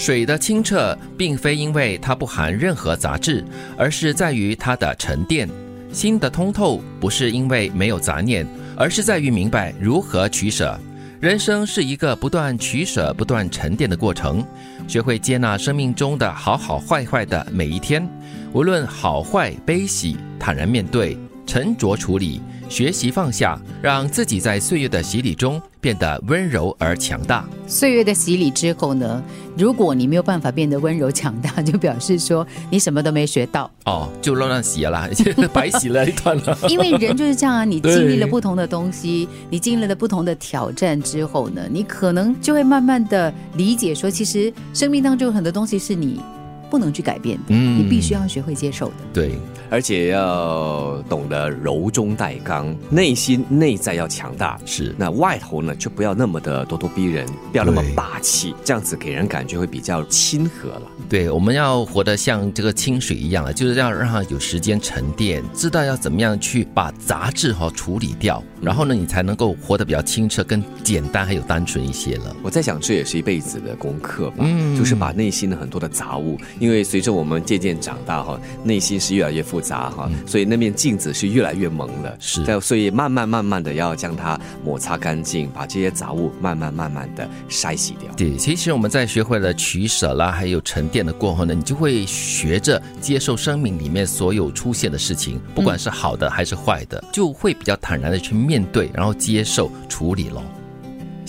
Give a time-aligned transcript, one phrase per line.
[0.00, 3.44] 水的清澈，并非因为它不含任何杂质，
[3.76, 5.46] 而是在于它的沉淀；
[5.92, 8.46] 心的通透，不是因为没有杂念，
[8.78, 10.80] 而是在于明白如何取舍。
[11.20, 14.42] 人生是一个不断取舍、不断沉淀的过程，
[14.88, 18.08] 学会接纳生命中的好好坏坏的每一天，
[18.54, 21.14] 无论好坏悲喜，坦然面对，
[21.46, 22.40] 沉着处理。
[22.70, 27.44] 学习放下，让自己在岁月的洗礼中变得温柔而强大。
[27.66, 29.22] 岁月的洗礼之后呢？
[29.56, 35.08] 如果你没有办法变得温柔强大， 就表示说你什么都没学到哦，就乱乱洗了，
[35.52, 36.56] 白洗了一段了。
[36.68, 46.20] 因为人就是这样啊，你经历了不同的东西，你经历了不同的挑战之后呢，你可能就会慢慢的理解说，其实生命当中有很多东西是你。
[46.70, 48.94] 不能去改变的，你必须要学会接受的。
[49.12, 49.32] 对，
[49.68, 54.58] 而且要懂得柔中带刚，内心内在要强大。
[54.64, 60.82] 是，那外头呢，就不要那么的咄咄逼人，不要那么霸气，这样子给人感觉会比较亲和了。
[61.08, 72.36] 对，我们要活得像这个清水一样啊，就是要让它有时间沉淀，知道要怎么样去把杂质哈处理掉，然后呢，你才能够活得比较清澈、更简单还有单纯一些了。
[72.42, 76.38] 我在想，这也是一辈子的功课吧，嗯就是把内心的很多的杂物。
[76.60, 82.16] 因为随着我们渐渐长大哈，内心是越来越复杂哈，所以那面镜子是越来越蒙了。
[82.20, 88.12] 是，所以慢慢慢慢的要将它抹擦干净，把这些杂物慢慢慢慢的筛洗掉。
[88.16, 100.42] 对，其实我们在学会了取舍啦，还有沉淀的过后呢，你就会学着接受生命里面所有出现的事情，不管是好的还是坏的，就会比较坦然的去面对，然后接受处理喽。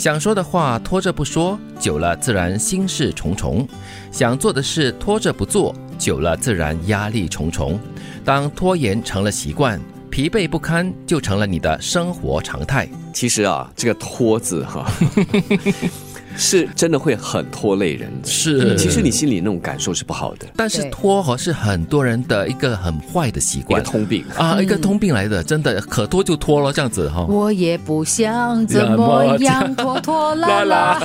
[0.02, 3.64] 想说的话拖着不说，久了自然心事重重；
[4.12, 7.80] 想做的事拖着不做，久了自然压力重重。
[8.26, 9.80] 当拖延成了习惯，
[10.10, 12.90] 疲惫不堪就成了你的生活常态。
[13.14, 14.92] 其实啊，这个拖字哈。
[16.38, 18.76] 是真的会很拖累人，是。
[18.78, 24.26] 其实你心里那种感受是不好的，但是拖哈是很多人的一个很坏的习惯，一个通病。
[24.38, 27.26] 啊，一个通病来的，真的可拖就拖了这样子哈。
[27.28, 31.00] 我也不想怎么样拖拖拉拉，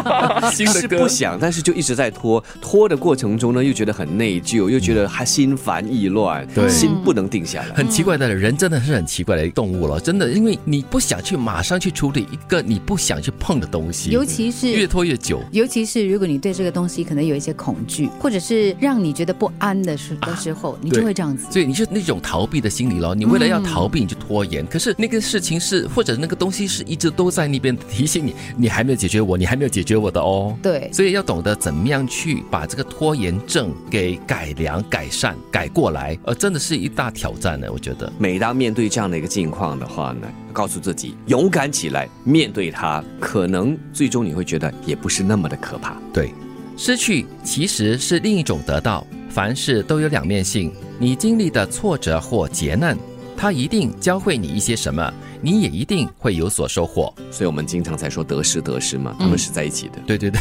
[0.50, 7.74] 是不想，但是就一直在拖，拖的过程中呢，又觉得很内疚，又觉得还心烦意乱，对，心不能定下来。
[7.74, 14.63] 很奇怪的人，真的是很奇怪的动物了，真的，因为你不想去马上去处理一个你不想去碰的东西，尤其是。
[14.72, 21.46] 越拖越久，尤其是如果你对这个东西可能有一些恐惧，或者是让你觉得不安的时的时候，你就会这样子。
[21.50, 23.14] 所以你是那种逃避的心理咯。
[23.14, 24.66] 你为了要逃避，你就拖延。
[24.66, 30.56] 可是那个事情是，或者那个东西是一直都在那边提醒你，你还没有解决我，你还没有解决我的哦。
[30.62, 37.66] 对，所以要懂得怎么样去把这个拖延症给改良、改善、改过来，呃，真的是一大挑战呢。
[37.72, 40.26] 我觉得，每当面对这样的一个境况的话呢。
[40.54, 46.00] 告诉自己勇敢起来，面对它，可能最终你会觉得也不是那么的可怕。
[46.12, 46.32] 对，
[46.78, 49.06] 失去其实是另一种得到。
[49.28, 52.96] 凡事都有两面性，你经历的挫折或劫难，
[53.36, 55.12] 它一定教会你一些什么。
[55.44, 59.98] 你也一定会有所收获，所以我们经常在说得失得失嘛，他们是在一起的。
[60.06, 60.40] 对对对，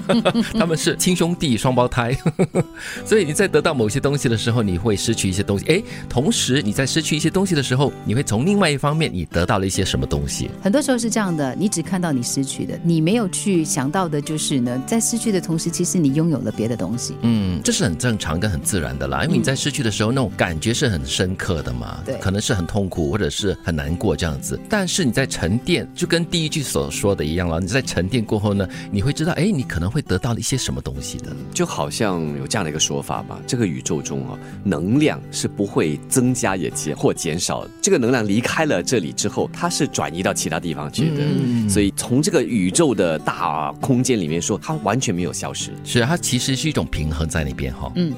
[0.58, 2.14] 他们是亲兄弟双胞胎，
[3.06, 5.64] 所以你在得到某些东西的时候，你会失去一些东西。
[5.64, 10.50] 哎，同时你在失去一些东西的时候，你会从另外一方面你得到了一些什么东西。
[10.62, 17.14] 很多时候是这样的，你只看到你失去的，你没有去想到的就是呢，在失去的同时，其实你拥有了别的东西。
[17.22, 24.33] 嗯，这是很正常跟很自然的啦，因为你在失去的时候，那种感觉是很深刻的嘛，对，可能是很痛苦或者是很难过这样。
[24.40, 27.60] 子，但是你在沉淀，就跟第一句所说的一样了。
[27.60, 31.34] 你在沉淀过后呢，你会知道，哎，你可能会得到了一些什么东西的。
[31.52, 37.66] 就好像有这样的一个说法吧，这个宇宙中啊，能量是不会增加也减或减少。
[37.80, 41.68] 这个能量离开了这里之后，它是转移到其他地方去的。
[41.68, 45.70] 所以从这个宇宙的大空间里面说，它完全没有消失。
[45.84, 47.92] 是，它其实是一种平衡在那边哈。
[47.96, 48.12] 嗯。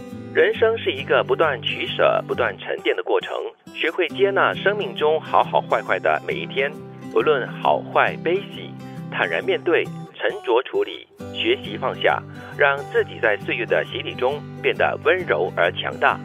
[0.87, 3.35] 是一个不断取舍、不断沉淀的过程，
[3.75, 6.71] 学会接纳生命中好好坏坏的每一天，
[7.13, 8.71] 不论好坏悲喜，
[9.11, 9.83] 坦然面对，
[10.15, 11.05] 沉着处理，
[11.35, 12.23] 学习放下，
[12.57, 16.21] 让自己在岁月的洗礼中变得温柔而强大。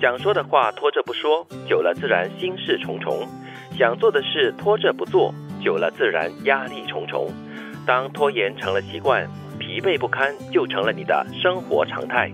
[0.00, 3.26] 想说的话拖着不说，久了自然心事重重；
[3.76, 7.28] 想做的事拖着不做，久了自然压力重重。
[7.84, 12.30] 当拖延成了习惯，疲惫不堪就成了你的生活常态。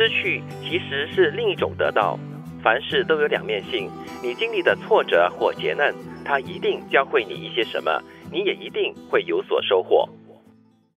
[0.00, 2.18] 失去其实是另一种得到，
[2.62, 3.86] 凡事都有两面性。
[4.22, 5.94] 你经历的挫折或劫难，
[6.24, 8.02] 它一定教会你一些什么，
[8.32, 10.08] 你也一定会有所收获。